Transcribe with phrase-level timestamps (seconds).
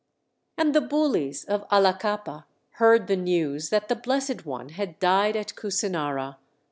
[0.57, 2.45] And the Bulis of Allakappa
[2.79, 6.37] heard the news that the Blessed One had died at Kusinara.